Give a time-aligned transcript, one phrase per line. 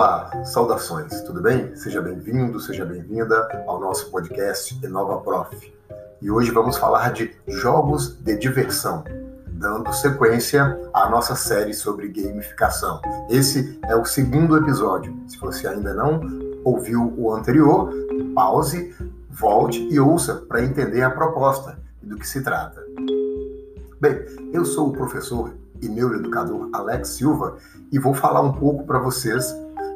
[0.00, 1.76] Olá, saudações, tudo bem?
[1.76, 5.74] Seja bem-vindo, seja bem-vinda ao nosso podcast Inova Prof.
[6.22, 9.04] E hoje vamos falar de jogos de diversão,
[9.46, 13.02] dando sequência à nossa série sobre gamificação.
[13.28, 15.14] Esse é o segundo episódio.
[15.28, 16.18] Se você ainda não
[16.64, 17.92] ouviu o anterior,
[18.34, 18.96] pause,
[19.28, 22.82] volte e ouça para entender a proposta e do que se trata.
[24.00, 27.56] Bem, eu sou o professor e neuroeducador Alex Silva
[27.92, 29.54] e vou falar um pouco para vocês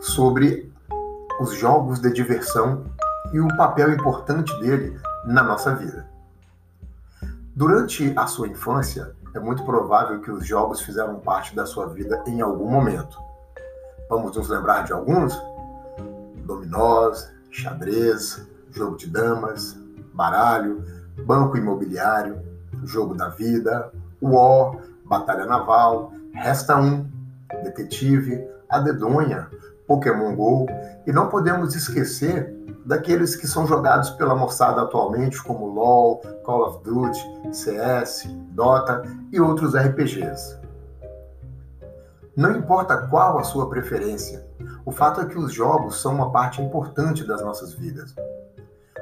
[0.00, 0.72] sobre
[1.40, 2.84] os jogos de diversão
[3.32, 6.08] e o papel importante dele na nossa vida.
[7.54, 12.22] Durante a sua infância, é muito provável que os jogos fizeram parte da sua vida
[12.26, 13.18] em algum momento.
[14.08, 15.38] Vamos nos lembrar de alguns?
[16.44, 19.76] Dominós, xadrez, jogo de damas,
[20.14, 20.84] baralho,
[21.24, 22.40] banco imobiliário,
[22.84, 23.92] jogo da vida,
[24.22, 27.10] War, batalha naval, Resta um,
[27.64, 29.48] detetive, a dedonha,
[29.86, 30.66] Pokémon Go,
[31.06, 36.84] e não podemos esquecer daqueles que são jogados pela moçada atualmente, como LoL, Call of
[36.84, 37.18] Duty,
[37.52, 40.58] CS, Dota e outros RPGs.
[42.36, 44.46] Não importa qual a sua preferência,
[44.84, 48.14] o fato é que os jogos são uma parte importante das nossas vidas.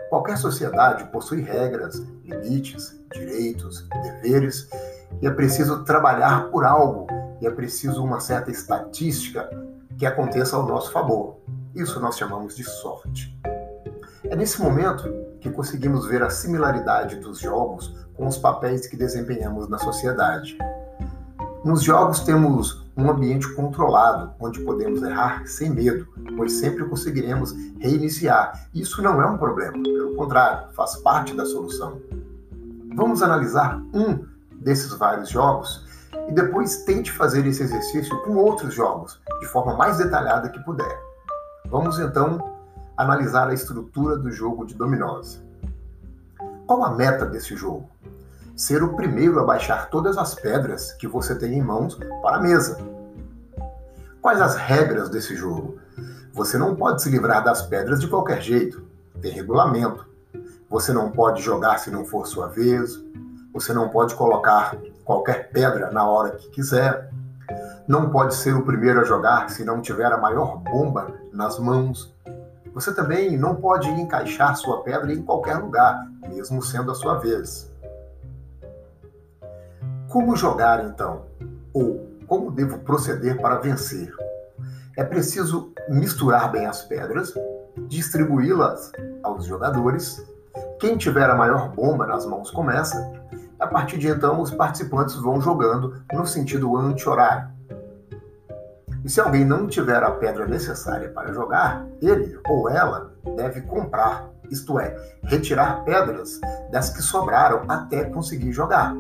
[0.09, 4.69] Qualquer sociedade possui regras, limites, direitos, deveres,
[5.21, 7.07] e é preciso trabalhar por algo,
[7.41, 9.51] e é preciso uma certa estatística
[9.99, 11.37] que aconteça ao nosso favor.
[11.75, 13.37] Isso nós chamamos de sorte.
[14.25, 15.05] É nesse momento
[15.41, 20.57] que conseguimos ver a similaridade dos jogos com os papéis que desempenhamos na sociedade.
[21.65, 26.07] Nos jogos temos um ambiente controlado, onde podemos errar sem medo,
[26.37, 28.69] pois sempre conseguiremos reiniciar.
[28.73, 32.01] Isso não é um problema, pelo contrário, faz parte da solução.
[32.95, 35.84] Vamos analisar um desses vários jogos
[36.29, 40.99] e depois tente fazer esse exercício com outros jogos, de forma mais detalhada que puder.
[41.67, 42.39] Vamos então
[42.97, 45.43] analisar a estrutura do jogo de dominós.
[46.67, 47.89] Qual a meta desse jogo?
[48.57, 52.41] Ser o primeiro a baixar todas as pedras que você tem em mãos para a
[52.41, 52.79] mesa.
[54.23, 55.79] Quais as regras desse jogo?
[56.33, 58.83] Você não pode se livrar das pedras de qualquer jeito.
[59.21, 60.07] Tem regulamento.
[60.71, 63.03] Você não pode jogar se não for sua vez.
[63.53, 67.11] Você não pode colocar qualquer pedra na hora que quiser.
[67.87, 72.15] Não pode ser o primeiro a jogar se não tiver a maior bomba nas mãos.
[72.73, 77.73] Você também não pode encaixar sua pedra em qualquer lugar, mesmo sendo a sua vez.
[80.09, 81.27] Como jogar então?
[81.73, 84.13] Ou como devo proceder para vencer?
[84.97, 87.35] É preciso misturar bem as pedras,
[87.89, 88.93] distribuí-las
[89.23, 90.25] aos jogadores.
[90.79, 93.13] Quem tiver a maior bomba nas mãos começa
[93.59, 97.49] a partir de então, os participantes vão jogando no sentido anti-horário.
[99.05, 104.31] E se alguém não tiver a pedra necessária para jogar, ele ou ela deve comprar,
[104.51, 108.95] isto é, retirar pedras das que sobraram até conseguir jogar.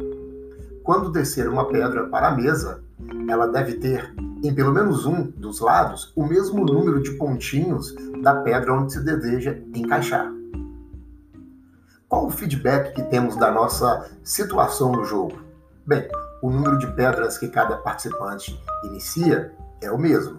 [0.82, 2.82] Quando descer uma pedra para a mesa,
[3.28, 8.42] ela deve ter em pelo menos um dos lados o mesmo número de pontinhos da
[8.42, 10.30] pedra onde se deseja encaixar.
[12.14, 15.36] Qual o feedback que temos da nossa situação no jogo?
[15.84, 16.08] Bem,
[16.40, 20.38] o número de pedras que cada participante inicia é o mesmo.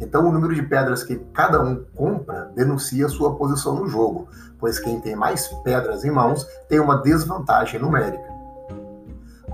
[0.00, 4.26] Então, o número de pedras que cada um compra denuncia sua posição no jogo,
[4.58, 8.28] pois quem tem mais pedras em mãos tem uma desvantagem numérica.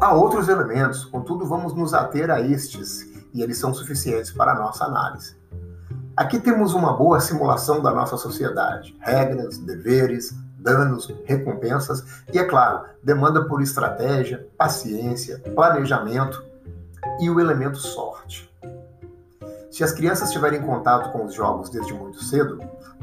[0.00, 4.58] Há outros elementos, contudo, vamos nos ater a estes, e eles são suficientes para a
[4.58, 5.36] nossa análise.
[6.16, 10.34] Aqui temos uma boa simulação da nossa sociedade: regras, deveres,
[10.68, 16.44] danos, recompensas e, é claro, demanda por estratégia, paciência, planejamento
[17.20, 18.48] e o elemento sorte.
[19.70, 22.58] Se as crianças tiverem contato com os jogos desde muito cedo,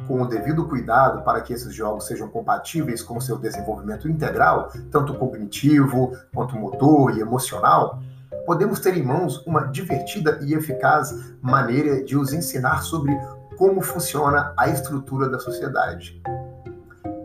[0.07, 5.15] com o devido cuidado para que esses jogos sejam compatíveis com seu desenvolvimento integral, tanto
[5.15, 7.99] cognitivo quanto motor e emocional,
[8.45, 13.17] podemos ter em mãos uma divertida e eficaz maneira de os ensinar sobre
[13.57, 16.21] como funciona a estrutura da sociedade.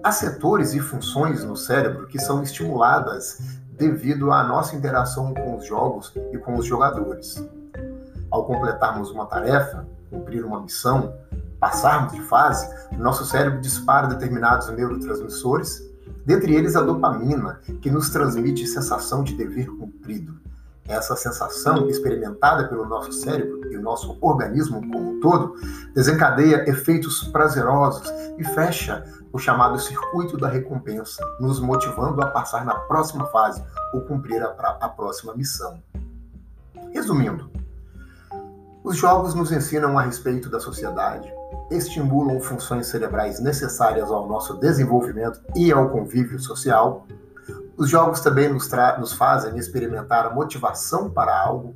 [0.03, 3.39] Há setores e funções no cérebro que são estimuladas
[3.71, 7.47] devido à nossa interação com os jogos e com os jogadores.
[8.31, 11.13] Ao completarmos uma tarefa, cumprir uma missão,
[11.59, 12.67] passarmos de fase,
[12.97, 15.83] nosso cérebro dispara determinados neurotransmissores,
[16.25, 20.41] dentre eles a dopamina, que nos transmite sensação de dever cumprido.
[20.89, 25.55] Essa sensação experimentada pelo nosso cérebro e o nosso organismo como um todo
[25.95, 32.75] desencadeia efeitos prazerosos e fecha o chamado circuito da recompensa, nos motivando a passar na
[32.75, 33.63] próxima fase
[33.95, 34.49] ou cumprir a,
[34.81, 35.81] a próxima missão.
[36.93, 37.49] Resumindo,
[38.83, 41.33] Os jogos nos ensinam a respeito da sociedade,
[41.71, 47.07] estimulam funções cerebrais necessárias ao nosso desenvolvimento e ao convívio social.
[47.81, 51.75] Os jogos também nos, nos fazem experimentar a motivação para algo,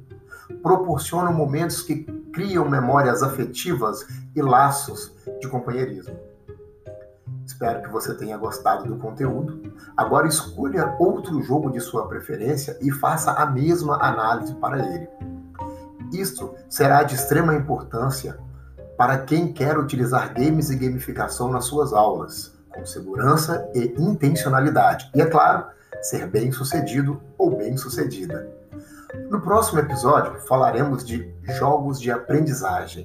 [0.62, 4.06] proporcionam momentos que criam memórias afetivas
[4.36, 6.14] e laços de companheirismo.
[7.46, 9.72] Espero que você tenha gostado do conteúdo.
[9.96, 15.08] Agora escolha outro jogo de sua preferência e faça a mesma análise para ele.
[16.12, 18.38] Isto será de extrema importância
[18.98, 25.10] para quem quer utilizar games e gamificação nas suas aulas, com segurança e intencionalidade.
[25.14, 25.72] E é claro,
[26.02, 28.48] ser bem sucedido ou bem sucedida.
[29.30, 33.04] No próximo episódio falaremos de jogos de aprendizagem.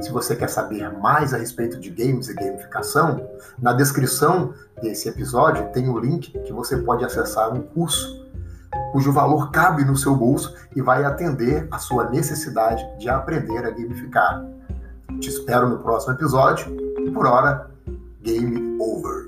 [0.00, 5.70] Se você quer saber mais a respeito de games e gamificação, na descrição desse episódio
[5.72, 8.26] tem o um link que você pode acessar um curso
[8.92, 13.70] cujo valor cabe no seu bolso e vai atender a sua necessidade de aprender a
[13.70, 14.44] gamificar.
[15.20, 16.74] Te espero no próximo episódio.
[17.12, 17.70] Por hora,
[18.22, 19.25] game over.